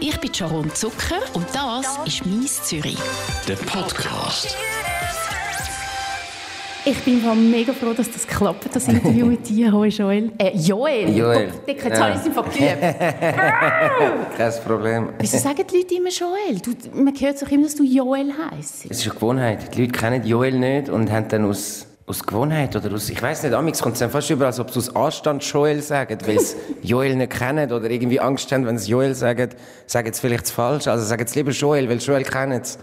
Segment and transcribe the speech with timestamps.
[0.00, 2.98] Ich bin Sharon Zucker und das ist «Mies Zürich».
[3.48, 4.56] Der Podcast.
[6.84, 10.30] Ich bin mega froh, dass das klappt, das Interview mit dir, Hoi Joel.
[10.38, 11.14] Äh, Joel?
[11.16, 11.48] Joel.
[11.66, 12.80] Gott, Jetzt habe ich es einfach geübt.
[14.38, 15.08] Kein Problem.
[15.18, 16.60] Wieso sagen die Leute immer Joel?
[16.62, 16.70] Du,
[17.02, 18.84] man hört doch immer, dass du Joel heisst.
[18.88, 19.74] Es ist eine Gewohnheit.
[19.74, 23.42] Die Leute kennen Joel nicht und haben dann aus, aus Gewohnheit oder aus, ich weiß
[23.42, 26.40] nicht, amix kommt es dann fast über, als ob sie aus Anstand Joel sagen, weil
[26.40, 29.50] sie Joel nicht kennen oder irgendwie Angst haben, wenn sie Joel sagen,
[29.86, 30.86] sagen sie vielleicht falsch.
[30.88, 32.78] Also sagen sie lieber Joel, weil Joel kennen es.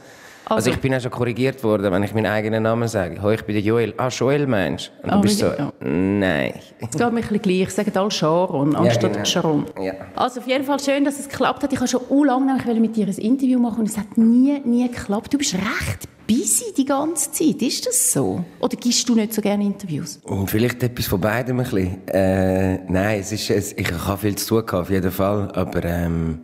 [0.48, 3.20] Also, Also- ich bin auch schon korrigiert worden, wenn ich meinen eigenen Namen sage.
[3.20, 3.96] Hoi, ich bin der Joel.
[3.98, 5.08] Ah, Joel meinst du?
[5.08, 5.74] Und du bist so, ja.
[5.80, 6.54] nein.
[6.80, 7.70] Es geht mir ein bisschen gleich.
[7.72, 9.26] Sagen alle Sharon anstatt genau.
[9.26, 9.66] Sharon.
[9.82, 9.94] Ja.
[10.16, 11.74] Also auf jeden Fall schön, dass es geklappt hat.
[11.74, 14.88] Ich habe schon lange nämlich mit dir ein Interview machen und es hat nie, nie
[14.88, 15.34] geklappt.
[15.34, 17.62] Du bist recht busy die ganze Zeit.
[17.62, 18.44] Ist das so?
[18.60, 20.20] Oder gibst du nicht so gerne Interviews?
[20.24, 22.08] Und vielleicht etwas von beidem ein bisschen.
[22.08, 25.52] Äh, nein, es ist, es, ich habe viel zu tun auf jeden Fall.
[25.54, 26.40] Aber ähm,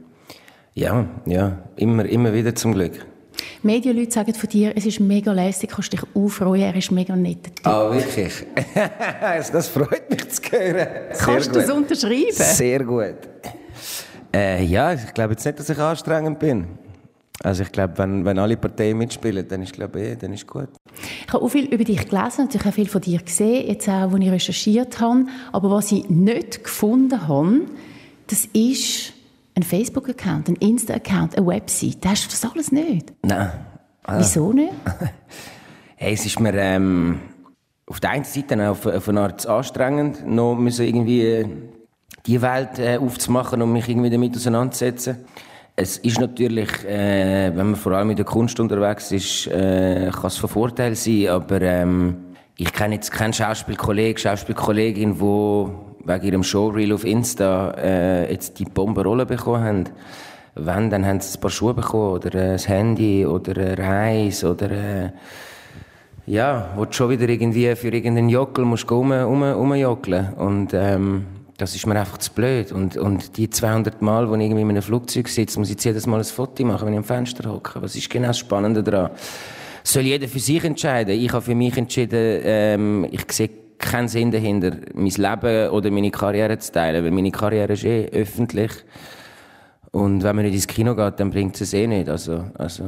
[0.73, 3.05] ja, ja, immer, immer wieder zum Glück.
[3.63, 7.51] Medienleute sagen von dir, es ist mega lässig, kannst dich aufreuen, er ist mega nett.
[7.63, 8.45] Ah, wirklich?
[9.51, 10.87] das freut mich zu hören.
[11.11, 11.77] Sehr Kannst du das gut.
[11.77, 12.31] unterschreiben?
[12.33, 13.15] Sehr gut.
[14.33, 16.67] Äh, ja, ich glaube jetzt nicht, dass ich anstrengend bin.
[17.43, 20.69] Also ich glaube, wenn, wenn alle Parteien mitspielen, dann ist glaube eh, dann ist gut.
[21.25, 24.11] Ich habe auch viel über dich gelesen, natürlich auch viel von dir gesehen, jetzt auch,
[24.11, 25.25] als ich recherchiert habe.
[25.51, 27.61] Aber was ich nicht gefunden habe,
[28.27, 29.13] das ist
[29.55, 31.97] ein Facebook-Account, ein Insta-Account, eine Website.
[32.05, 33.11] Da hast du das alles nicht.
[33.23, 33.51] Nein.
[34.07, 34.73] Wieso nicht?
[36.03, 37.19] Hey, es ist mir ähm,
[37.85, 41.47] auf der einen Seite auch auf, auf eine Art anstrengend, noch müssen irgendwie äh,
[42.25, 45.17] die Welt äh, aufzumachen und mich irgendwie damit auseinanderzusetzen.
[45.75, 50.27] Es ist natürlich, äh, wenn man vor allem in der Kunst unterwegs ist, äh, kann
[50.27, 52.17] es von Vorteil sein, aber ähm,
[52.57, 55.69] ich kenne jetzt keinen Schauspielkollegen, Schauspielkollegin, die
[56.05, 59.83] wegen ihrem Showreel auf Insta äh, jetzt die Bombenrolle bekommen haben.
[60.55, 64.51] Wenn, dann haben sie ein paar Schuhe bekommen oder äh, ein Handy oder eine Reise
[64.51, 65.09] oder äh,
[66.25, 70.33] ja, wo du schon wieder irgendwie für irgendeinen Jockel musst du rum, rum, rumjockeln.
[70.33, 71.25] Und ähm,
[71.61, 72.71] das ist mir einfach zu blöd.
[72.71, 75.83] Und, und die 200 Mal, wo ich irgendwie in einem Flugzeug sitze, muss ich jetzt
[75.83, 77.79] jedes Mal ein Foto machen, wenn ich am Fenster hocke.
[77.81, 79.11] Was ist genau das Spannende daran?
[79.83, 81.13] Soll jeder für sich entscheiden.
[81.19, 86.09] Ich habe für mich entschieden, ähm, ich sehe keinen Sinn dahinter, mein Leben oder meine
[86.09, 88.71] Karriere zu teilen, weil meine Karriere ist eh öffentlich.
[89.91, 92.09] Und wenn man nicht ins Kino geht, dann bringt es eh nicht.
[92.09, 92.83] Also, also,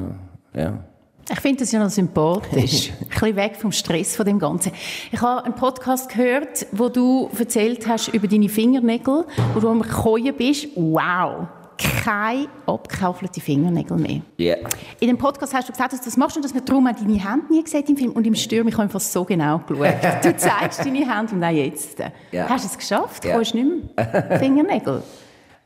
[0.56, 0.84] ja.
[1.32, 2.92] Ich finde das ja noch sympathisch.
[3.02, 4.74] ein bisschen weg vom Stress von dem Ganzen.
[5.12, 9.82] Ich habe einen Podcast gehört, wo du erzählt hast über deine Fingernägel, wo du am
[9.82, 10.68] Keuen bist.
[10.76, 11.48] Wow!
[11.78, 14.22] Keine abgekaufelten Fingernägel mehr.
[14.40, 14.70] Yeah.
[15.00, 16.96] In dem Podcast hast du gesagt, dass du das machst und dass man darum auch
[16.96, 18.12] deine Hände nie sieht im Film.
[18.12, 19.96] Und im Stürm, ich habe einfach so genau geschaut.
[20.24, 22.00] Du zeigst deine Hände und auch jetzt.
[22.32, 22.48] Ja.
[22.48, 23.26] Hast du es geschafft?
[23.26, 23.36] Ja.
[23.36, 25.02] Kannst du nicht mehr Fingernägel?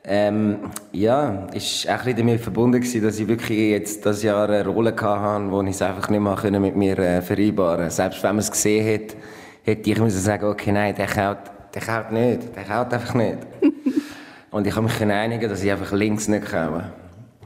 [0.10, 0.60] Ähm,
[0.94, 4.66] ja, ist auch ein bisschen damit verbunden gewesen, dass ich wirklich jetzt das Jahr eine
[4.66, 8.30] Rolle hatte, wo ich es einfach nicht mehr können mit mir äh, vereinbaren Selbst wenn
[8.32, 9.18] man es gesehen hat,
[9.64, 11.40] hätte ich müssen sagen, okay, nein, der kaut,
[11.74, 13.38] der kaut nicht, der kaut einfach nicht.
[14.52, 16.86] Und ich habe mich einigen, dass ich einfach links nicht kaufe.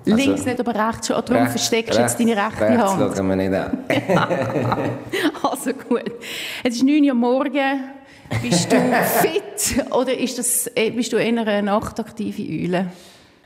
[0.05, 1.15] Links nicht, aber rechts schon.
[1.15, 3.17] Darum rechts- versteckst du jetzt deine rechte rechts Hand.
[3.17, 3.77] schauen wir nicht an.
[5.43, 6.11] Also gut.
[6.63, 7.83] Es ist 9 Uhr morgen.
[8.41, 8.77] Bist du
[9.21, 12.87] fit oder ist das, äh, bist du eher eine nachtaktive Eule?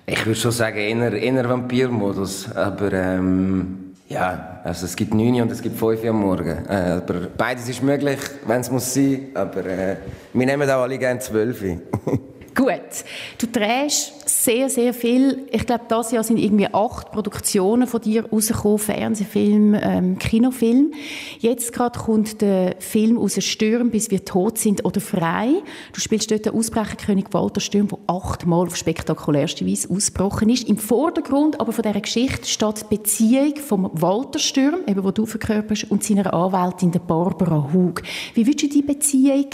[0.05, 2.51] Ich würde schon sagen, eher, eher Vampirmodus.
[2.55, 6.65] Aber ähm, ja, also es gibt 9 und es gibt 5 Uhr am Morgen.
[6.67, 9.29] Äh, aber beides ist möglich, wenn es muss sein.
[9.33, 9.97] Aber äh,
[10.33, 11.77] wir nehmen auch alle gerne 12 Uhr.
[12.55, 13.03] Gut.
[13.37, 15.45] Du drehst sehr, sehr viel.
[15.51, 18.79] Ich glaube, das Jahr sind irgendwie acht Produktionen von dir rausgekommen.
[18.79, 20.93] Fernsehfilm, ähm, Kinofilm.
[21.39, 25.49] Jetzt gerade kommt der Film aus Stürm, bis wir tot sind oder frei.
[25.91, 30.69] Du spielst dort den Ausbrecherkönig Walter Stürm, der achtmal auf spektakulärste Weise ausgebrochen ist.
[30.69, 35.25] Im Vordergrund aber von dieser Geschichte steht die Beziehung vom Walter Stürm, eben, wo du
[35.25, 38.01] verkörperst, und seiner Anwältin, der Barbara Hug.
[38.33, 39.49] Wie würdest du die Beziehung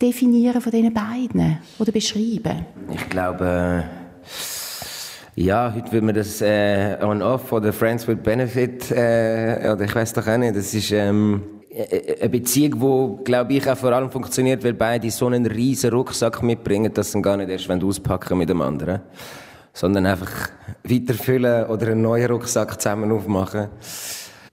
[0.00, 2.66] definieren von diesen beiden oder beschreiben?
[2.92, 9.70] Ich glaube, äh, ja, heute würde man das äh, On-Off oder Friends with Benefit, äh,
[9.72, 13.68] oder ich weiß doch auch nicht, das ist ähm, äh, eine Beziehung, die, glaube ich,
[13.68, 17.50] auch vor allem funktioniert, weil beide so einen riesen Rucksack mitbringen, dass sie gar nicht
[17.50, 19.00] erst auspacken mit dem anderen,
[19.74, 20.48] sondern einfach
[20.84, 23.68] weiterfüllen oder einen neuen Rucksack zusammen aufmachen.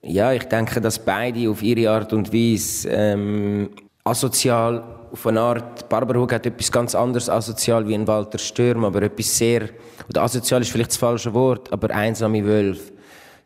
[0.02, 3.70] Ja, ich denke, dass beide auf ihre Art und Weise ähm,
[4.04, 8.84] asozial auf eine Art, Barbara Hug hat etwas ganz anderes asozial wie ein Walter Stürm,
[8.84, 9.70] aber etwas sehr,
[10.08, 12.92] oder asozial ist vielleicht das falsche Wort, aber einsame Wölfe.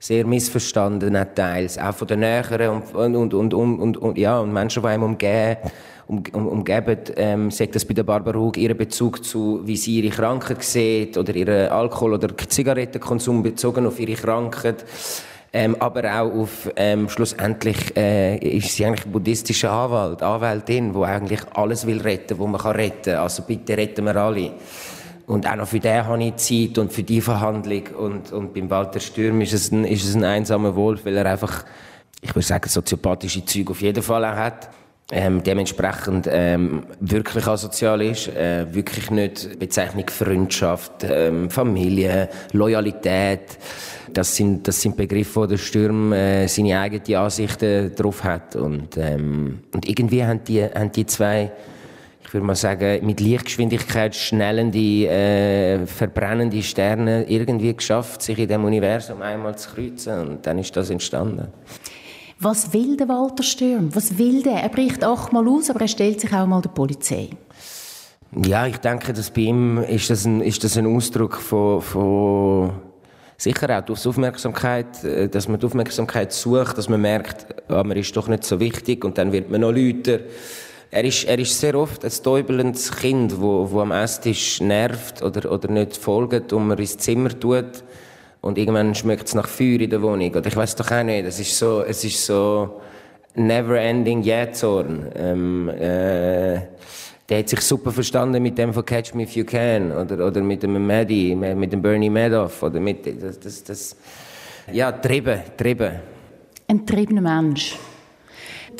[0.00, 4.82] Sehr missverstanden teils, auch von den Näheren und, und, und, und, und, ja, und Menschen,
[4.82, 5.56] die einem umgehen.
[6.06, 10.00] um, um, umgeben, ähm, sagt das bei der Barbara Hug ihren Bezug zu, wie sie
[10.00, 14.84] ihre Krankheit sieht oder ihren Alkohol- oder Zigarettenkonsum bezogen auf ihre Krankheit.
[15.50, 21.41] Ähm, aber auch auf, ähm, schlussendlich, äh, ist sie eigentlich buddhistische Anwalt, Anwältin, die eigentlich
[21.55, 23.15] alles will retten, was man kann retten.
[23.15, 24.53] Also bitte retten wir alle.
[25.27, 27.83] Und auch noch für den habe ich Zeit und für die Verhandlung.
[27.99, 31.27] Und, und beim Walter Stürm ist es ein, ist es ein einsamer Wolf, weil er
[31.27, 31.65] einfach,
[32.21, 34.71] ich würde sagen, soziopathische Züge auf jeden Fall auch hat.
[35.11, 43.59] Ähm, dementsprechend ähm, wirklich asozial ist, äh, wirklich nicht Bezeichnung Freundschaft, ähm, Familie, Loyalität.
[44.12, 48.56] Das sind, das sind Begriffe, wo der Sturm äh, seine eigenen Ansichten drauf hat.
[48.56, 51.52] Und, ähm, und irgendwie haben die, haben die zwei
[52.28, 58.64] ich würde mal sagen, mit Lichtgeschwindigkeit schnellende, äh, verbrennende Sterne irgendwie geschafft, sich in dem
[58.64, 60.28] Universum einmal zu kreuzen.
[60.28, 61.49] Und dann ist das entstanden.
[62.38, 63.94] Was will der Walter Stürm?
[63.94, 64.62] Was will der?
[64.62, 67.31] Er bricht achtmal aus, aber er stellt sich auch mal der Polizei.
[68.44, 72.72] Ja, ich denke, dass bei ihm ist das ein, ist das ein Ausdruck von, von
[73.38, 77.96] sicher auch durch Aufmerksamkeit, äh, dass man die Aufmerksamkeit sucht, dass man merkt, ah, man
[77.96, 80.20] ist doch nicht so wichtig und dann wird man noch lauter.
[80.90, 85.50] Er ist, er ist sehr oft ein täubelndes Kind, wo, wo am Esstisch nervt oder,
[85.52, 87.85] oder nicht folgt und man ins Zimmer tut
[88.40, 90.31] und irgendwann schmeckt es nach Feuer in der Wohnung.
[90.35, 91.26] Oder ich weiß doch auch nicht.
[91.26, 92.81] Es ist so, es ist so
[93.35, 95.12] never-ending Jähzorn.
[95.14, 96.61] Ähm, äh,
[97.28, 100.40] der hat sich super verstanden mit dem von Catch Me If You Can oder, oder
[100.40, 103.96] mit dem Maddie, mit dem Bernie Madoff oder mit das, das, das
[104.72, 105.92] ja, trieben, trieben.
[106.66, 107.76] Ein triebener Mensch.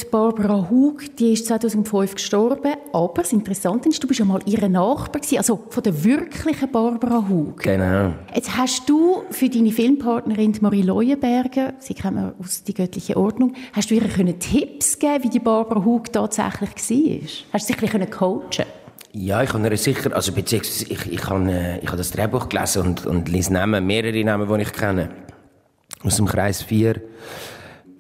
[0.01, 4.41] Die Barbara Hug, die ist 2005 gestorben, aber das Interessante ist, du bist ja mal
[4.45, 7.63] ihre Nachbar gewesen, also von der wirklichen Barbara Hug.
[7.63, 8.13] Genau.
[8.33, 13.55] Jetzt hast du für deine Filmpartnerin Marie Leuenberger, sie kennt man aus «Die göttliche Ordnung»,
[13.73, 17.29] hast du ihr können Tipps geben, wie die Barbara Hug tatsächlich war?
[17.53, 18.65] Hast du sie ein bisschen coachen
[19.13, 22.83] ja, ich habe sicher, also beziehungsweise ich, ich, habe, äh, ich habe das Drehbuch gelesen
[22.83, 25.09] und, und lese Namen, mehrere Namen, die ich kenne.
[26.05, 27.01] Aus dem Kreis 4,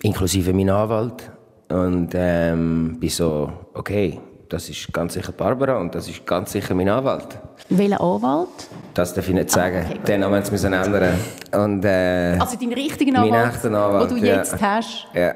[0.03, 1.33] inklusive mein Anwalt.
[1.69, 4.19] Und ähm, bin so, okay,
[4.49, 7.39] das ist ganz sicher Barbara und das ist ganz sicher mein Anwalt.
[7.69, 8.49] Welcher Anwalt?
[8.95, 9.85] Das darf ich nicht sagen.
[9.87, 11.15] Ah, okay, Den Namen müssen wir ändern.
[11.53, 14.61] Und, äh, also deinen richtigen Anwalt, Anwalt den du jetzt ja.
[14.61, 15.07] hast?
[15.13, 15.35] Ja.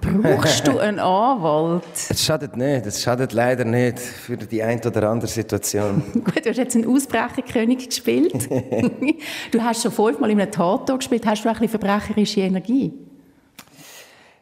[0.00, 1.82] Brauchst du einen Anwalt?
[2.08, 2.86] Es schadet nicht.
[2.86, 6.02] Es schadet leider nicht für die eine oder andere Situation.
[6.12, 8.48] Gut, du hast jetzt einen Ausbrecherkönig gespielt.
[9.50, 11.26] du hast schon fünfmal in einem Tatort gespielt.
[11.26, 12.92] Hast du ein bisschen verbrecherische Energie?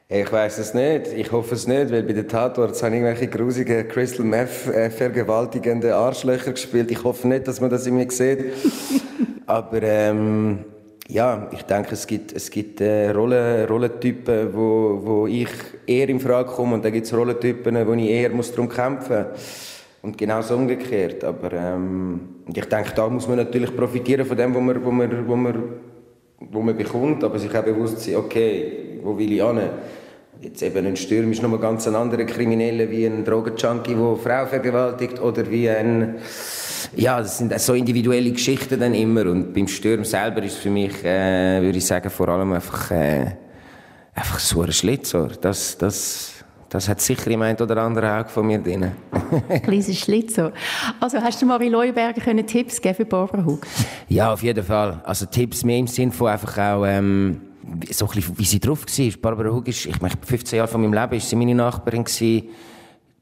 [0.08, 1.12] Ich weiß es nicht.
[1.16, 5.94] Ich hoffe es nicht, weil bei den Tatorts haben irgendwelche grusigen Crystal Meth äh, vergewaltigende
[5.94, 6.90] Arschlöcher gespielt.
[6.90, 8.52] Ich hoffe nicht, dass man das in mir sieht.
[9.46, 10.58] Aber ähm,
[11.08, 15.48] ja, ich denke, es gibt, es gibt äh, Rollen, Rollentypen, wo, wo ich
[15.86, 19.26] eher in Frage komme und dann gibt es Rollentypen, wo ich eher muss darum kämpfen
[19.30, 19.80] muss.
[20.02, 21.24] Und genauso umgekehrt.
[21.24, 22.20] Aber ähm,
[22.54, 25.64] ich denke, da muss man natürlich profitieren von dem, was man, was man, was man,
[26.40, 29.60] was man bekommt, aber sich auch bewusst sein, okay, wo will ich hin?
[30.40, 34.16] Jetzt eben ein Sturm ist nochmal ganz ein anderer Krimineller wie ein Drogenjunkie, der eine
[34.16, 36.16] Frau vergewaltigt oder wie ein
[36.96, 41.04] ja, das sind so individuelle Geschichten dann immer und beim Sturm selber ist für mich,
[41.04, 43.32] äh, würde ich sagen, vor allem einfach äh,
[44.14, 45.30] einfach so ein Schlitzohr.
[45.40, 48.92] Das, das, das hat sicher im einen oder anderen Auge von mir drin.
[49.64, 50.52] Kleines Schlitzohr.
[51.00, 53.66] Also hast du Marie Leuenberger können Tipps geben für Barbara Hug?
[54.08, 55.00] Ja, auf jeden Fall.
[55.04, 57.40] Also Tipps mehr im Sinn von einfach auch ähm,
[57.90, 59.12] so ein wie sie drauf war.
[59.20, 62.04] Barbara Hug ist, ich meine, 15 Jahre von meinem Leben ist sie meine Nachbarin.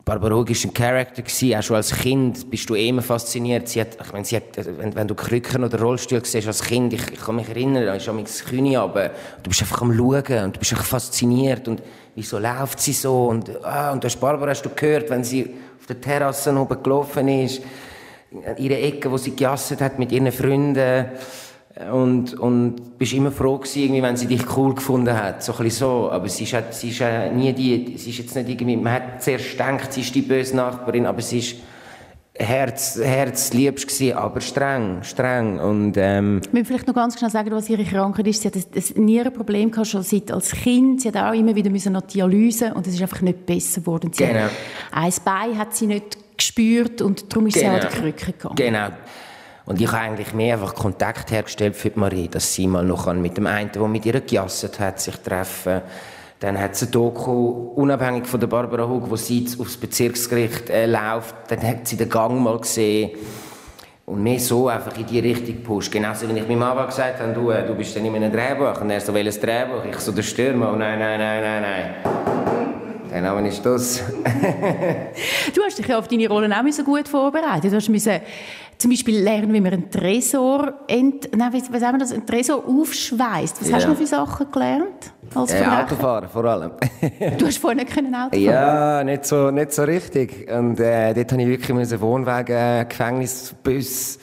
[0.05, 3.69] Barbara Hug war ein Charakter, auch schon als Kind bist du eh immer fasziniert.
[3.69, 6.93] Sie hat, ich meine, sie hat, wenn, wenn du Krücken oder Rollstuhl siehst als Kind,
[6.93, 9.11] ich, ich kann mich erinnern, da ist am Kühne aber
[9.43, 11.83] du bist einfach am Schauen und du bist einfach fasziniert und
[12.17, 15.55] wieso läuft sie so und, ah, und du hast Barbara hast du gehört, wenn sie
[15.79, 17.63] auf der Terrasse oben gelaufen ist,
[18.31, 21.07] in ihre Ecke, wo sie gejasset hat mit ihren Freunden
[21.91, 25.43] und, und bist immer froh gewesen, wenn sie dich cool gefunden hat.
[25.43, 26.11] So ein bisschen so.
[26.11, 27.03] Aber sie ist, sie ist
[27.35, 30.55] nie die, sie ist jetzt nicht irgendwie, man hat zuerst gedacht, sie ist die böse
[30.57, 31.57] Nachbarin, aber sie ist
[32.35, 35.59] Herz, herzliebst gewesen, aber streng, streng.
[35.61, 38.43] Und, ähm, ich will vielleicht noch ganz schnell sagen, was ihre Krankheit ist.
[38.43, 41.03] Sie hat ein, ein Nierenproblem gehabt, schon seit als Kind.
[41.03, 44.11] Sie hat auch immer wieder müssen nach Dialyse und es ist einfach nicht besser geworden.
[44.13, 44.49] Sie genau.
[44.93, 47.75] Ein Bein hat sie nicht gespürt und darum ist genau.
[47.75, 48.57] sie an die Krücke gegangen.
[48.57, 48.89] Genau.
[49.65, 53.13] Und ich habe eigentlich mehr einfach Kontakt hergestellt für die Marie, dass sie mal noch
[53.15, 55.83] mit dem einen, der mit ihr gejasset hat, sich treffen
[56.43, 60.87] dann hat sie ein Doku, unabhängig von der Barbara Hug, wo sie aufs Bezirksgericht äh,
[60.87, 63.13] läuft, dann hat sie den Gang mal gesehen.
[64.07, 65.93] Und mehr so einfach in die Richtung gepusht.
[65.93, 68.81] Genauso wie ich meinem Anwalt gesagt habe, du, äh, du bist dann in einem Drehbuch.
[68.81, 69.85] Und er so, welches Drehbuch?
[69.89, 70.73] Ich so, der Stürmer.
[70.73, 73.09] Oh nein, nein, nein, nein, nein.
[73.09, 74.03] der Name ist das.
[75.55, 77.71] du hast dich ja auf deine Rollen auch so gut vorbereitet.
[77.71, 77.89] Du hast
[78.83, 82.65] zum Beispiel lernen, wie man einen Tresor, ent, nein, was haben wir das, einen Tresor
[82.67, 83.61] aufschweißt.
[83.61, 83.77] Was ja.
[83.77, 85.13] hast du noch für Sachen gelernt?
[85.35, 86.73] Als äh, Autofahren vor allem.
[87.39, 88.43] du hast vorher nicht können Auto fahren?
[88.43, 90.51] Ja, nicht so, nicht so richtig.
[90.51, 94.19] Und äh, dort habe ich wirklich müssen Wohnwagen, Gefängnis, Bus,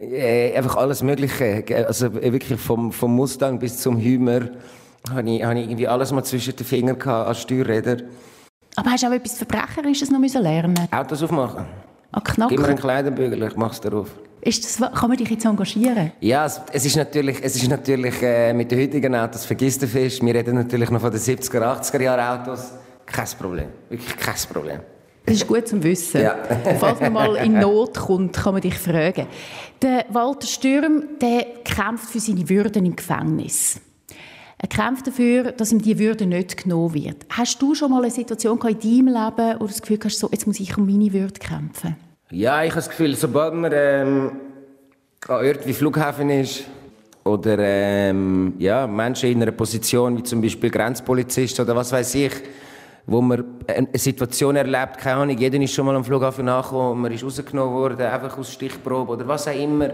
[0.00, 1.62] äh, einfach alles Mögliche.
[1.86, 4.48] Also wirklich vom, vom Mustang bis zum Hümer
[5.14, 7.98] habe ich, habe ich irgendwie alles mal zwischen den Fingern gehabt als Steuerräder.
[8.76, 10.88] Aber hast du auch etwas Verbrecherisches noch müssen lernen?
[10.90, 11.66] Autos aufmachen.
[12.12, 12.56] Ah, knacken?
[12.56, 14.08] Gib mir einen Kleiderbügel, ich mache es darauf.
[14.42, 16.12] Ist das, kann man dich jetzt engagieren?
[16.20, 19.88] Ja, es, es ist natürlich, es ist natürlich äh, mit den heutigen Autos, vergiss den
[19.88, 22.72] Fisch, wir reden natürlich noch von den 70er, 80er Jahren Autos,
[23.04, 24.80] kein Problem, wirklich kein Problem.
[25.26, 26.22] Das ist gut zu wissen.
[26.22, 26.36] Ja.
[26.78, 29.26] Falls man mal in Not kommt, kann man dich fragen.
[29.82, 33.80] Der Walter Stürm der kämpft für seine Würde im Gefängnis.
[34.62, 37.24] Er kämpft dafür, dass ihm die Würde nicht genommen wird.
[37.30, 40.28] Hast du schon mal eine Situation in deinem Leben, wo du das Gefühl hast, so,
[40.30, 41.96] jetzt muss ich um meine Würde kämpfen?
[42.30, 44.32] Ja, ich habe das Gefühl, sobald man ähm,
[45.26, 46.64] an Orten wie Flughafen ist
[47.24, 52.32] oder ähm, ja, Menschen in einer Position wie zum Beispiel Grenzpolizist oder was weiß ich,
[53.06, 57.12] wo man eine Situation erlebt, keine Ahnung, jeder ist schon mal am Flughafen nachgekommen, man
[57.12, 59.88] ist rausgenommen worden, einfach aus Stichprobe oder was auch immer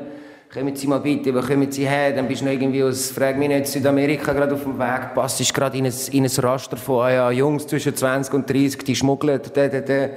[0.52, 2.12] kommen Sie mal bitte, wo kommen Sie her?
[2.12, 5.54] Dann bist du noch irgendwie aus, frag mich nicht, Südamerika gerade auf dem Weg, passt
[5.54, 8.96] gerade in ein, in ein Raster von ah ja, Jungs zwischen 20 und 30, die
[8.96, 10.08] schmuggeln, da, da, da.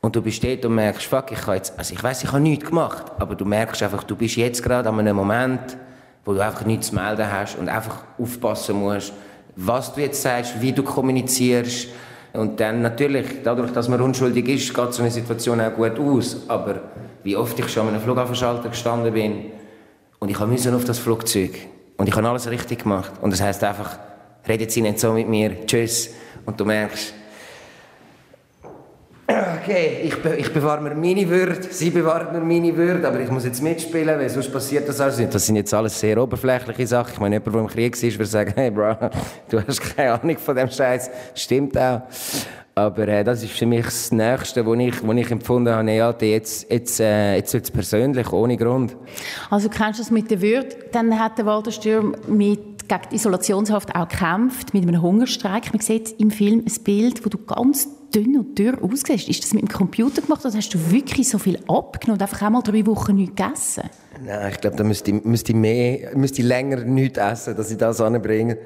[0.00, 2.40] Und du bist dort und merkst, fuck, ich habe jetzt, also ich weiß, ich habe
[2.40, 5.76] nichts gemacht, aber du merkst einfach, du bist jetzt gerade an einem Moment,
[6.24, 9.12] wo du einfach nichts zu melden hast und einfach aufpassen musst,
[9.56, 11.88] was du jetzt sagst, wie du kommunizierst.
[12.32, 16.42] Und dann natürlich, dadurch, dass man unschuldig ist, geht so eine Situation auch gut aus.
[16.46, 16.82] Aber
[17.28, 19.50] wie oft ich schon an einem Flughafenschalter gestanden bin
[20.18, 21.58] und ich musste auf das Flugzeug
[21.98, 23.12] und ich habe alles richtig gemacht.
[23.20, 23.98] Und das heißt einfach,
[24.48, 26.08] redet Sie nicht so mit mir, tschüss.
[26.46, 27.12] Und du merkst,
[29.26, 33.30] okay, ich, be ich bewahre mir meine Würde, sie bewahrt mir meine Würde, aber ich
[33.30, 35.34] muss jetzt mitspielen, weil sonst passiert das alles nicht.
[35.34, 37.12] Das sind jetzt alles sehr oberflächliche Sachen.
[37.12, 38.96] Ich meine, jemand, der im Krieg ist, würde sagen, hey Bro,
[39.50, 41.10] du hast keine Ahnung von dem Scheiß.
[41.34, 42.04] Stimmt auch.
[42.78, 46.14] Aber äh, das ist für mich das Nächste, wo ich, wo ich empfunden habe, ja,
[46.20, 48.96] jetzt, jetzt, äh, jetzt wird es persönlich, ohne Grund.
[49.50, 50.76] Also kennst du das mit der Würde?
[50.92, 55.72] Dann hat der Walter Stürm mit gegen die Isolationshaft auch gekämpft, mit einem Hungerstreik.
[55.72, 59.28] Man sieht im Film ein Bild, wo du ganz dünn und dürr aussiehst.
[59.28, 62.42] Ist das mit dem Computer gemacht oder hast du wirklich so viel abgenommen und einfach
[62.42, 63.90] einmal drei Wochen nichts gegessen?
[64.24, 67.70] Nein, ich glaube, da müsste ich, müsste ich, mehr, müsste ich länger nichts essen, dass
[67.70, 68.56] ich das anbringe.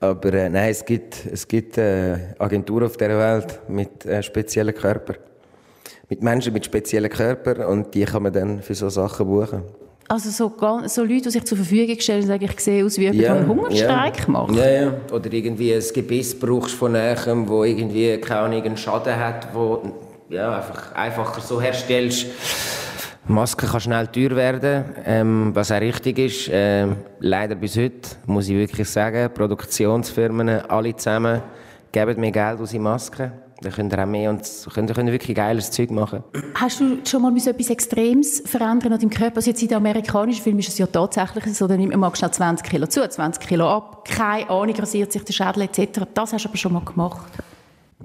[0.00, 4.74] Aber äh, nein, es gibt, es gibt äh, Agenturen auf der Welt mit äh, speziellen
[4.74, 5.16] Körpern.
[6.08, 9.62] Mit Menschen mit speziellen Körpern und die kann man dann für so Sachen buchen.
[10.08, 10.52] Also so,
[10.86, 13.34] so Leute, die sich zur Verfügung stellen und sagen, ich sehe aus wie jemand, ja,
[13.34, 14.28] einen Hungerstreik ja.
[14.28, 14.54] macht.
[14.54, 14.94] Ja, ja.
[15.10, 19.82] Oder irgendwie ein Gebiss brauchst von einem, wo irgendwie keine Ahnung, einen Schaden hat, wo
[20.28, 22.26] ja, einfach einfacher so herstellst
[23.28, 26.48] Masken kann schnell teuer werden, ähm, was auch richtig ist.
[26.52, 31.42] Ähm, leider bis heute, muss ich wirklich sagen, Produktionsfirmen, alle zusammen,
[31.90, 33.32] geben mehr Geld aus in Masken.
[33.62, 34.42] Dann könnt ihr auch mehr und
[34.72, 36.22] könnt, könnt wirklich geiles Zeug machen.
[36.54, 39.36] Hast du schon mal etwas Extremes verändern an deinem Körper?
[39.36, 42.14] Also jetzt in den amerikanischen Filmen ist es ja tatsächlich so, dann nimmt man mal
[42.14, 46.02] schnell 20 Kilo zu, 20 Kilo ab, keine Ahnung, rasiert sich der Schädel etc.
[46.14, 47.26] Das hast du aber schon mal gemacht.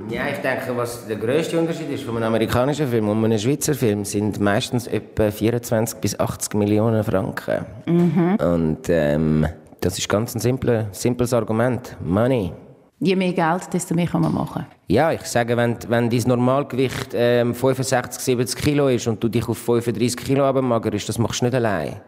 [0.10, 3.74] Ja, ich denke, was der grösste Unterschied ist von einem amerikanischen Film und einem Schweizer
[3.74, 7.65] Film, sind meistens etwa 24 bis 80 Millionen Franken.
[7.86, 8.36] Mhm.
[8.36, 9.48] Und ähm,
[9.79, 11.96] das ist ganz ein simpler, simples Argument.
[12.03, 12.51] Money.
[13.00, 14.65] Je mehr Geld, desto mehr kann man machen.
[14.88, 19.48] Ja, ich sage, wenn, wenn dein Normalgewicht ähm, 65, 70 Kilo ist und du dich
[19.48, 22.00] auf 35 Kilo abmagerst, das machst du nicht allein.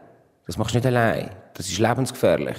[0.46, 1.32] Das machst du nicht allein.
[1.56, 2.58] Das ist lebensgefährlich.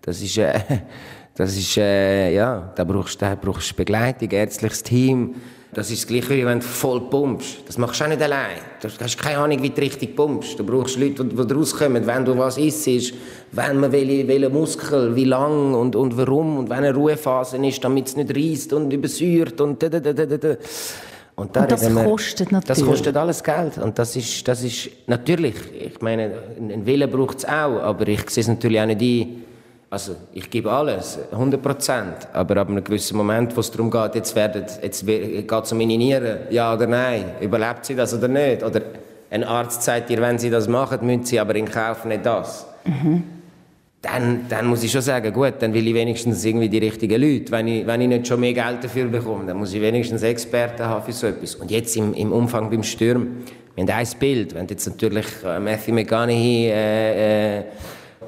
[0.00, 0.60] Das ist, äh,
[1.36, 5.34] Das ist, äh, ja, da brauchst du brauchst Begleitung, ärztliches Team.
[5.72, 7.56] Das ist das Gleiche, wie wenn du voll pumpst.
[7.66, 8.58] Das machst du auch nicht allein.
[8.80, 10.56] Du hast keine Ahnung, wie du richtig pumpst.
[10.56, 13.14] Du brauchst Leute, die, die rauskommen, wenn du was isst,
[13.50, 17.82] wenn man welche, welche Muskel, wie lang und, und warum und wenn eine Ruhephase ist,
[17.82, 20.56] damit es nicht reißt und übersäuert und da, da, da, da, da.
[21.36, 22.78] Und, und das wir, kostet natürlich.
[22.78, 23.78] Das kostet alles Geld.
[23.78, 28.30] Und das ist, das ist natürlich, ich meine, einen Willen braucht es auch, aber ich
[28.30, 29.43] sehe es natürlich auch nicht ein,
[29.94, 32.28] also ich gebe alles, 100 Prozent.
[32.32, 35.78] Aber ab einem gewissen Moment, wo es darum geht, jetzt, werden, jetzt geht es um
[35.78, 38.64] meine Nieren, ja oder nein, überlebt sie das oder nicht?
[38.64, 38.80] Oder
[39.30, 42.66] ein Arzt sagt dir, wenn sie das machen, müssen sie aber in Kauf nicht das.
[42.84, 43.22] Mhm.
[44.02, 47.52] Dann, dann muss ich schon sagen, gut, dann will ich wenigstens irgendwie die richtigen Leute.
[47.52, 50.86] Wenn ich, wenn ich nicht schon mehr Geld dafür bekomme, dann muss ich wenigstens Experten
[50.86, 51.54] haben für so etwas.
[51.54, 53.28] Und jetzt im, im Umfang beim Sturm,
[53.76, 57.64] wir haben ein Bild, wenn jetzt natürlich äh, Matthew McConaughey äh, äh,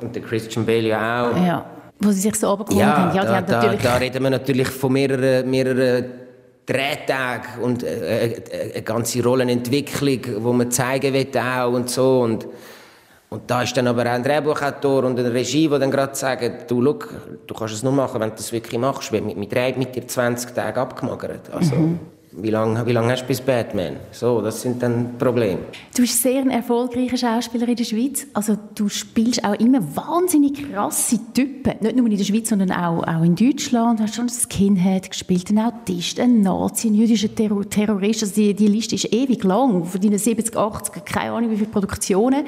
[0.02, 1.36] und der Christian Bale ja auch.
[1.36, 1.66] Ja,
[1.98, 3.16] wo sie sich so abgeholt ja, haben.
[3.16, 3.82] Ja, da, haben natürlich...
[3.82, 6.04] Da, da reden wir natürlich von mehreren, mehreren
[6.66, 12.46] Drehtag und äh, äh, eine ganze Rollenentwicklung, wo man zeigen will auch und so und
[13.28, 16.58] und da ist dann aber auch ein Drehbuchautor und eine Regie, die dann gerade sagen,
[16.68, 17.12] du, look,
[17.46, 19.10] du kannst es nur machen, wenn du das wirklich machst.
[19.10, 21.50] Mit, mit mit dir 20 Tage abgemagert.
[21.52, 21.98] Also, mhm.
[22.38, 23.96] Wie lange, wie lange hast du bis Batman?
[24.12, 25.60] So, das sind dann Probleme.
[25.94, 28.26] Du bist sehr ein erfolgreicher Schauspieler in der Schweiz.
[28.34, 31.76] Also du spielst auch immer wahnsinnig krasse Typen.
[31.80, 34.00] Nicht nur in der Schweiz, sondern auch, auch in Deutschland.
[34.00, 38.22] Du hast schon ein Skinhead gespielt, ein Autist, ein Nazi, ein jüdischer Terror Terrorist.
[38.22, 39.86] Also die, die Liste ist ewig lang.
[39.86, 42.44] Von deinen 70, 80, keine Ahnung wie viele Produktionen.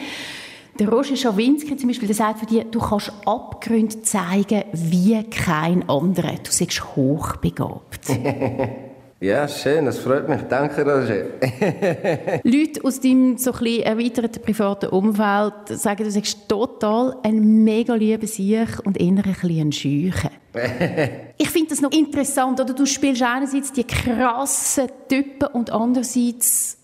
[0.78, 5.88] Der Roger Schawinski zum Beispiel, der sagt für dich, du kannst Abgründe zeigen wie kein
[5.88, 6.35] anderer.
[6.35, 8.11] Du bist hochbegabt.
[9.20, 10.42] Ja, schön, das freut mich.
[10.42, 11.25] Danke, Roger.
[12.44, 18.28] Leute aus deinem so ein erweiterten privaten Umfeld sagen, du sagst total ein mega lieber
[18.28, 20.30] Sieg und eher ein bisschen Scheuchen.
[21.37, 22.72] ich finde das noch interessant, oder?
[22.72, 26.78] Du spielst einerseits die krassen Typen und andererseits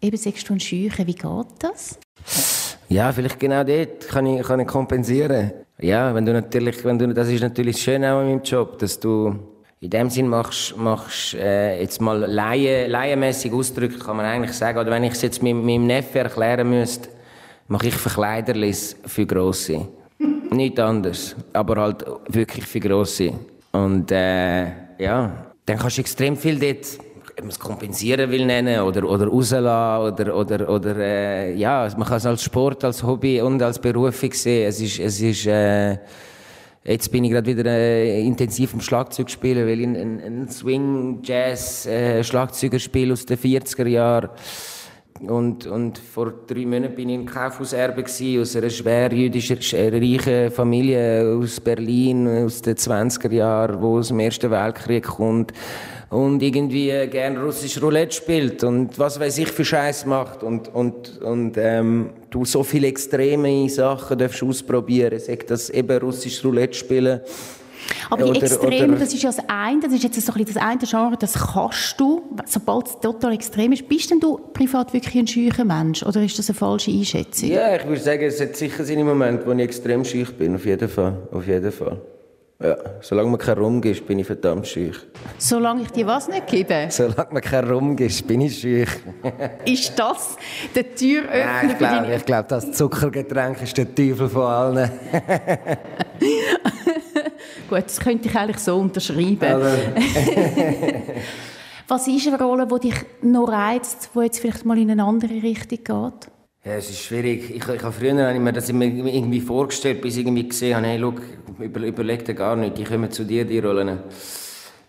[0.00, 1.08] eben sagst du ein Scheuchen.
[1.08, 1.98] Wie geht das?
[2.88, 5.52] Ja, vielleicht genau dort kann ich, kann ich kompensieren.
[5.80, 9.00] Ja, wenn du natürlich, wenn du, das ist natürlich schön auch in meinem Job, dass
[9.00, 9.34] du
[9.80, 14.78] in dem Sinn machst, machst äh, jetzt mal laie, laienmässig ausdrücken, kann man eigentlich sagen,
[14.78, 17.08] oder wenn ich es jetzt meinem, meinem Neffen erklären müsste,
[17.66, 19.88] mache ich Verkleiderlis für Grosse.
[20.50, 23.32] Nicht anders, aber halt wirklich für Grosse.
[23.72, 24.66] Und äh,
[24.98, 26.98] ja, dann kannst du extrem viel dort
[27.32, 32.06] ob man es kompensieren will nennen oder, oder rauslassen oder, oder, oder äh, ja, man
[32.06, 34.68] kann es als Sport, als Hobby und als Berufung sehen.
[34.68, 35.96] Es ist, es ist äh,
[36.82, 42.76] Jetzt bin ich gerade wieder äh, intensiv am Schlagzeug spielen, weil ich ein, ein Swing-Jazz-Schlagzeuger
[42.76, 44.30] äh, spiele aus den 40er Jahren.
[45.20, 48.02] Und, und vor drei Monaten bin ich im Kaufhauserbe
[48.40, 54.20] aus einer schwer jüdischen, reichen Familie aus Berlin, aus den 20er Jahren, wo aus dem
[54.20, 55.52] Ersten Weltkrieg kommt
[56.10, 60.68] und irgendwie äh, gern russisch Roulette spielt und was weiß ich für Scheiß macht und
[60.74, 66.74] und und ähm, du so viele extreme Sachen darfst ausprobieren, sag das eben russisch Roulette
[66.74, 67.20] spielen.
[68.10, 70.62] Aber die Extreme, das ist ja das eine, das ist jetzt so ein bisschen das
[70.62, 73.88] eine Genre, das kannst du, sobald es total extrem ist.
[73.88, 77.48] Bist denn du privat wirklich ein scheuer Mensch oder ist das eine falsche Einschätzung?
[77.48, 80.66] Ja, ich würde sagen, es hat sicher seine Momente, wo ich extrem scheu bin, auf
[80.66, 82.00] jeden Fall, auf jeden Fall.
[82.62, 84.98] Ja, solange man kein Rum gibt, bin ich verdammt schüch.
[85.38, 86.88] Solange ich dir was nicht gebe?
[86.90, 88.90] Solange man kein Rum gibt, bin ich schüch.
[89.64, 90.36] ist das
[90.74, 94.90] der Türöffner Nein, ich glaube, ich glaube, das Zuckergetränk ist der Teufel von allen.
[97.70, 99.40] Gut, das könnte ich eigentlich so unterschreiben.
[101.88, 105.32] was ist eine Rolle, die dich noch reizt, die jetzt vielleicht mal in eine andere
[105.32, 106.30] Richtung geht?
[106.62, 107.48] Ja, es ist schwierig.
[107.48, 110.76] Ich, ich habe früher habe ich mir das immer irgendwie vorgestellt, bis ich irgendwie gesehen
[110.76, 111.22] habe, hey, look,
[111.58, 114.00] über, überleg dir gar nicht, ich komme zu dir, die Rollen.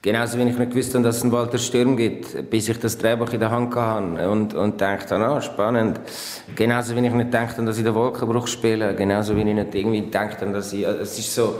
[0.01, 2.97] Genauso wie ich nicht gewusst habe, dass es einen Walter Sturm gibt, bis ich das
[2.97, 6.01] Drehbuch in der Hand hatte und, und dachte, ah, spannend.
[6.57, 10.01] Genauso wie ich nicht gedacht dass ich den Wolkenbruch spiele, genauso wie ich nicht irgendwie
[10.01, 11.55] gedacht dass ich, es ist so,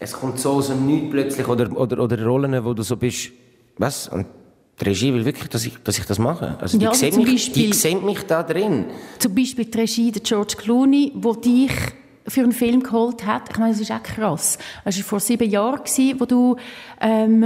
[0.00, 3.30] es kommt so aus dem Nichts plötzlich, oder, oder, oder Rollen, wo du so bist,
[3.78, 4.08] was?
[4.08, 4.26] Und
[4.80, 6.56] die Regie will wirklich, dass ich, dass ich das mache.
[6.60, 8.86] Also die, ja, sehen mich, Beispiel, die sehen mich da drin.
[9.18, 11.72] Zum Beispiel die Regie der George Clooney, wo dich
[12.26, 13.50] für einen Film geholt hat.
[13.50, 14.58] Ich meine, das ist auch krass.
[14.84, 15.80] Es war vor sieben Jahren,
[16.18, 16.56] wo du
[17.00, 17.40] ähm,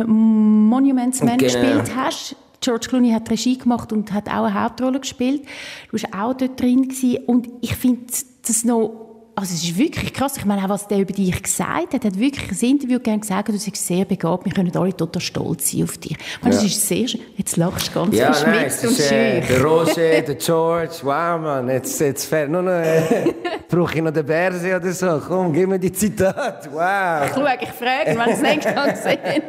[0.69, 1.53] Monuments Man genau.
[1.53, 2.37] gespielt hast.
[2.61, 5.43] George Clooney hat Regie gemacht und hat auch eine Hauptrolle gespielt.
[5.91, 7.25] Du warst auch dort drin gewesen.
[7.27, 8.07] und ich finde
[8.47, 10.37] das noch also es ist wirklich krass.
[10.37, 13.49] Ich meine, auch was der über dich gesagt hat, hat wirklich ein Interview gegeben gesagt,
[13.49, 16.13] du bist sehr begabt, wir können alle total stolz sein auf dich.
[16.13, 16.63] Ich meine, ja.
[16.63, 17.21] das ist sehr schön.
[17.37, 19.19] Jetzt lachst du ganz ja, verschmitzt nein, und schön.
[19.19, 23.35] Äh, der Roger, der George, wow, Mann, jetzt, jetzt fährt nur noch, äh,
[23.69, 25.21] brauche ich noch den Berse oder so.
[25.27, 27.27] Komm, gib mir die Zitate, wow.
[27.27, 29.43] Ich schaue, ich frage, wenn es nächstes Mal gesehen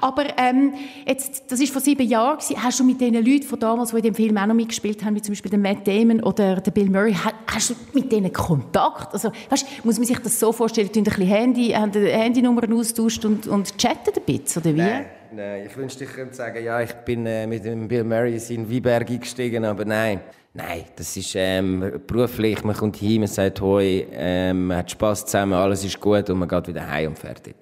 [0.00, 0.74] Aber ähm,
[1.06, 4.02] jetzt, das war vor sieben Jahren, hast du mit den Leuten von damals, die in
[4.02, 7.14] dem Film auch noch mitgespielt haben, wie zum Beispiel Matt Damon oder Bill Murray,
[7.46, 9.12] hast du mit denen Kontakt?
[9.12, 13.46] Also, weißt, muss man sich das so vorstellen, dass ein Handy, haben Handynummern austauscht und,
[13.46, 14.78] und chatten ein bisschen, oder wie?
[14.78, 15.66] Nein, nein.
[15.66, 19.10] ich wünschte, ich könnte sagen, ja, ich bin äh, mit dem Bill Murray in Wieberg
[19.10, 20.20] eingestiegen, aber nein.
[20.56, 25.26] Nein, das ist ähm, beruflich, man kommt hin, man sagt Hoi, ähm, man hat Spass
[25.26, 27.56] zusammen, alles ist gut und man geht wieder heim und fertig.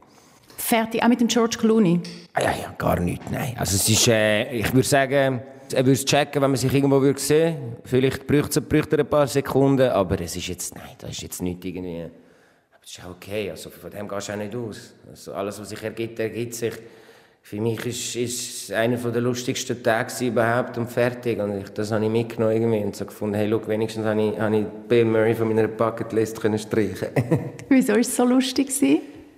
[0.62, 2.00] Fertig, auch mit dem George Clooney?
[2.34, 3.54] Ah, ja, ja, gar nicht, nein.
[3.58, 7.02] Also es ist, äh, ich würde sagen, er würde es checken, wenn man sich irgendwo
[7.02, 7.76] würde sehen würde.
[7.84, 8.62] Vielleicht bräuchte
[8.96, 12.06] er ein paar Sekunden, aber es ist jetzt, nein, das ist jetzt nicht irgendwie...
[12.80, 14.94] Das ist okay, also von dem gehst du auch nicht aus.
[15.10, 16.74] Also alles, was sich ergibt, ergibt sich.
[17.42, 21.40] Für mich ist es einer der lustigsten Tage überhaupt und fertig.
[21.40, 24.38] Und ich, das habe ich mitgenommen irgendwie und so gefunden, hey, look, wenigstens habe ich,
[24.38, 27.08] habe ich Bill Murray von meiner Bucketlist können streichen.
[27.68, 28.70] Wieso war es so lustig?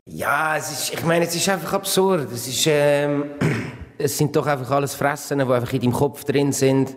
[0.06, 2.30] Ja, es ist, ich meine, es ist einfach absurd.
[2.30, 3.24] Es ist, ähm,
[3.98, 6.94] es sind doch einfach alles Fressen, die einfach in deinem Kopf drin sind.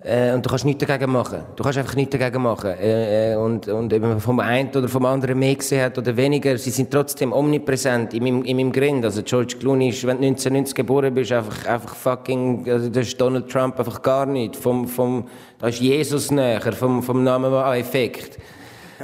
[0.00, 1.44] Äh, und du kannst nichts dagegen machen.
[1.54, 2.70] Du kannst einfach nichts dagegen machen.
[2.70, 6.58] Äh, äh und, und eben vom einen oder vom anderen mehr gesehen hat oder weniger,
[6.58, 9.04] sie sind trotzdem omnipräsent in meinem, in meinem Grind.
[9.04, 13.20] Also George Clooney ist, wenn du 1990 geboren bist, einfach, einfach fucking, also das ist
[13.20, 14.56] Donald Trump einfach gar nicht.
[14.56, 15.28] Vom, vom,
[15.60, 18.40] da ist Jesus näher, vom, vom Namen Effekt.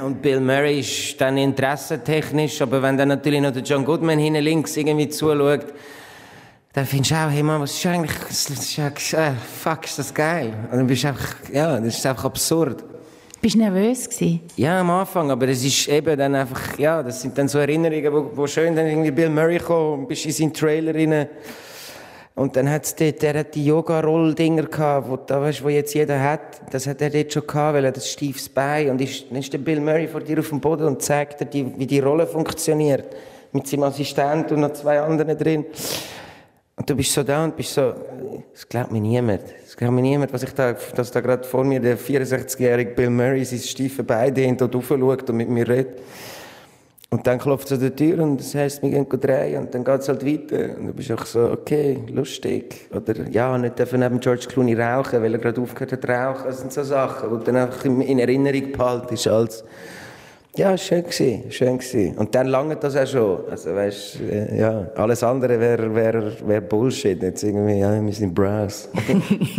[0.01, 4.41] Und Bill Murray ist dann interessentechnisch, aber wenn dann natürlich noch der John Goodman hinten
[4.43, 5.67] links irgendwie zuschaut,
[6.73, 9.99] dann findest du auch, hey Mann, was ist eigentlich, das ist eigentlich, äh, fuck, ist
[9.99, 10.53] das geil.
[10.71, 12.83] Und dann bist du einfach, ja, das ist einfach absurd.
[13.41, 14.41] Bist du nervös gewesen?
[14.55, 18.11] Ja, am Anfang, aber es ist eben dann einfach, ja, das sind dann so Erinnerungen,
[18.11, 21.27] wo, wo schön dann irgendwie Bill Murray kam, bist in seinen Trailer rein.
[22.41, 26.19] Und dann hat's dort, der hat die Yoga-Roll-Dinger gehabt, wo, da weißt, wo jetzt jeder
[26.19, 26.59] hat.
[26.71, 28.89] Das hat er dort schon gehabt, weil er das stiefes Bein.
[28.89, 31.45] Und ist, dann ist der Bill Murray vor dir auf dem Boden und zeigt dir,
[31.45, 33.15] die, wie die Rolle funktioniert.
[33.51, 35.65] Mit seinem Assistent und noch zwei anderen drin.
[36.75, 37.93] Und du bist so da und bist so,
[38.51, 39.43] das glaubt mir niemand.
[39.63, 43.11] Das glaubt mir niemand, was ich da, dass da gerade vor mir der 64-jährige Bill
[43.11, 45.99] Murray sein steife Bein dehnt und raufschaut und mit mir redet.
[47.13, 49.83] Und dann klopft es an der Tür und das heisst, wir gehen drehen und dann
[49.83, 50.77] geht es halt weiter.
[50.79, 52.87] Und du bist auch so, okay, lustig.
[52.95, 56.45] Oder ja, nicht dürfen neben George Clooney rauchen, weil er gerade aufgehört hat rauchen.
[56.45, 59.65] Das sind so Sachen, die dann einfach in Erinnerung behalten als
[60.55, 62.17] ja, schön gewesen, schön gewesen.
[62.17, 63.39] Und dann lange das auch schon.
[63.49, 67.21] Also weißt, äh, ja, alles andere wäre wär, wär Bullshit.
[67.21, 68.87] Jetzt irgendwie, ja, wir sind Brass.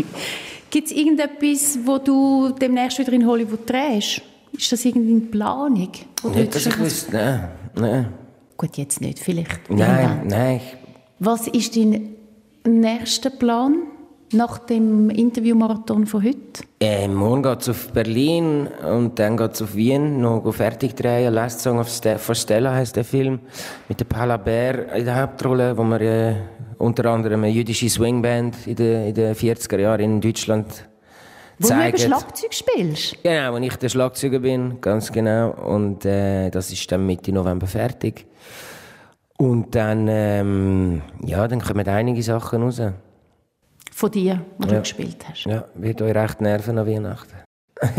[0.70, 4.22] Gibt es irgendetwas, wo du demnächst wieder in Hollywood drehst?
[4.52, 5.90] Ist das irgendwie eine Planung?
[6.34, 8.08] Nicht, dass ich wüsste, nein, nein.
[8.56, 9.70] Gut, jetzt nicht, vielleicht.
[9.70, 10.60] Nein, nein.
[11.18, 12.10] Was ist dein
[12.64, 13.74] nächster Plan?
[14.32, 16.62] nach dem Interviewmarathon von heute?
[16.80, 21.32] Äh, morgen geht es auf Berlin und dann geht es auf Wien, noch fertig drehen.
[21.32, 23.40] Last Song of Ste for Stella heißt der Film,
[23.88, 26.34] mit der Paula Bär in der Hauptrolle, wo wir äh,
[26.78, 30.66] unter anderem eine jüdische Swingband in den, in den 40er Jahren in Deutschland
[31.62, 31.96] wo zeigen.
[31.96, 33.22] du Schlagzeug spielst?
[33.22, 35.50] Genau, wo ich der Schlagzeuger bin, ganz genau.
[35.50, 38.26] Und äh, das ist dann Mitte November fertig.
[39.38, 42.80] Und dann, ähm, ja, dann kommen einige Sachen raus
[43.92, 44.74] von dir, die ja.
[44.74, 45.44] du gespielt hast.
[45.44, 47.34] Ja, wird euch recht nerven an Weihnachten.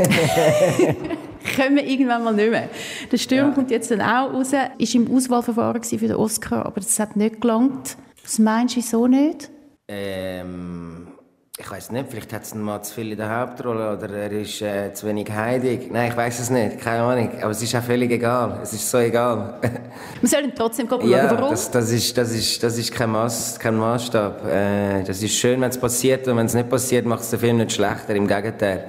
[1.55, 2.69] Können wir irgendwann mal nicht mehr.
[3.11, 3.51] Der Sturm ja.
[3.51, 4.51] kommt jetzt dann auch raus.
[4.77, 7.97] Ist im Auswahlverfahren für den Oscar, aber das hat nicht gelangt.
[8.23, 9.51] Was meinst du, wieso nicht?
[9.87, 11.09] Ähm,
[11.59, 14.59] ich weiß nicht, vielleicht hat es mal zu viel in der Hauptrolle oder er ist
[14.63, 15.91] äh, zu wenig heidig.
[15.91, 17.29] Nein, ich weiß es nicht, keine Ahnung.
[17.39, 18.59] Aber es ist auch völlig egal.
[18.63, 19.59] Es ist so egal.
[20.21, 21.51] Wir sollen trotzdem gucken, ja, warum?
[21.51, 24.47] Das, das, ist, das, ist, das ist kein, Maß, kein Maßstab.
[24.47, 27.39] Äh, das ist schön, wenn es passiert und wenn es nicht passiert, macht es den
[27.39, 28.15] Film nicht schlechter.
[28.15, 28.85] Im Gegenteil.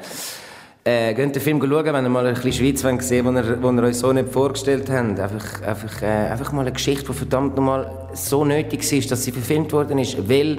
[0.87, 3.83] Äh, geht den Film schauen, wenn ihr mal ein bisschen Schweiz sehen wollt, wo ihr,
[3.83, 5.20] euch so nicht vorgestellt habt.
[5.20, 9.33] Einfach, einfach, äh, einfach mal eine Geschichte, die verdammt nochmal so nötig ist, dass sie
[9.33, 10.59] verfilmt worden ist, weil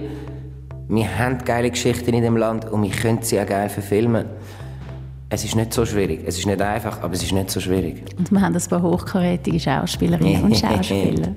[0.88, 4.26] wir haben geile Geschichten in dem Land und wir können sie auch geil verfilmen.
[5.30, 6.22] Es ist nicht so schwierig.
[6.26, 8.04] Es ist nicht einfach, aber es ist nicht so schwierig.
[8.18, 11.36] Und wir haben ein paar hochkarätige Schauspielerinnen und Schauspieler.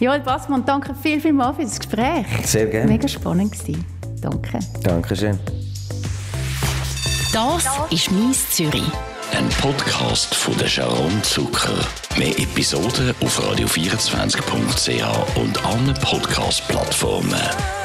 [0.00, 2.26] Joel Bassmann, danke viel, viel mal für das Gespräch.
[2.42, 2.90] Sehr gerne.
[2.90, 3.84] Mega spannend gewesen.
[4.20, 4.58] Danke.
[4.82, 5.38] Dankeschön.
[7.32, 8.82] Das ist «Mies Zürich».
[9.32, 11.78] Ein Podcast von der Sharon Zucker.
[12.16, 17.83] Mehr Episoden auf radio24.ch und allen Podcast-Plattformen.